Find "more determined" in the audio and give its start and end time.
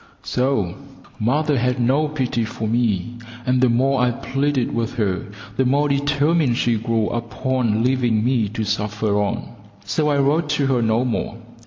5.63-6.57